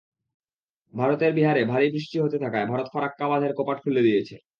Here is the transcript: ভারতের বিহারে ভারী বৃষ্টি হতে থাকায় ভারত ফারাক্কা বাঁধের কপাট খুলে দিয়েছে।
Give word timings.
ভারতের 0.93 1.31
বিহারে 1.33 1.61
ভারী 1.65 1.87
বৃষ্টি 1.93 2.17
হতে 2.19 2.37
থাকায় 2.43 2.67
ভারত 2.67 2.87
ফারাক্কা 2.93 3.25
বাঁধের 3.27 3.53
কপাট 3.57 3.77
খুলে 3.83 4.01
দিয়েছে। 4.01 4.35